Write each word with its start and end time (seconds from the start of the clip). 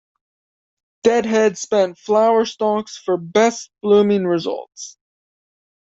Deadhead 1.03 1.59
spent 1.59 1.95
flower 1.99 2.43
stalks 2.47 2.97
for 2.97 3.17
best 3.17 3.69
blooming 3.83 4.25
results. 4.25 4.97